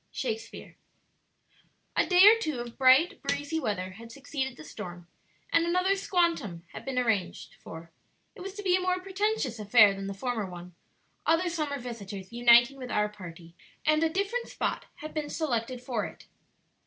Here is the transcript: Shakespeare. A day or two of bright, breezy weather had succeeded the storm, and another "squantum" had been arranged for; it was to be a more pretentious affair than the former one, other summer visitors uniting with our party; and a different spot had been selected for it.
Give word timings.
Shakespeare. 0.11 0.77
A 1.95 2.07
day 2.07 2.25
or 2.25 2.35
two 2.39 2.59
of 2.59 2.75
bright, 2.79 3.21
breezy 3.21 3.59
weather 3.59 3.91
had 3.91 4.11
succeeded 4.11 4.57
the 4.57 4.63
storm, 4.63 5.05
and 5.53 5.63
another 5.63 5.95
"squantum" 5.95 6.63
had 6.73 6.83
been 6.85 6.97
arranged 6.97 7.53
for; 7.59 7.91
it 8.33 8.41
was 8.41 8.55
to 8.55 8.63
be 8.63 8.75
a 8.75 8.81
more 8.81 8.99
pretentious 8.99 9.59
affair 9.59 9.93
than 9.93 10.07
the 10.07 10.15
former 10.15 10.49
one, 10.49 10.73
other 11.27 11.49
summer 11.51 11.77
visitors 11.77 12.33
uniting 12.33 12.77
with 12.77 12.89
our 12.89 13.09
party; 13.09 13.53
and 13.85 14.01
a 14.03 14.09
different 14.09 14.47
spot 14.47 14.85
had 14.95 15.13
been 15.13 15.29
selected 15.29 15.81
for 15.83 16.03
it. 16.07 16.25